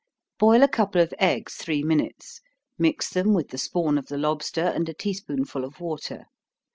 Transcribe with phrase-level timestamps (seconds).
[0.39, 2.41] _Boil a couple of eggs three minutes
[2.75, 6.23] mix them with the spawn of the lobster, and a tea spoonful of water.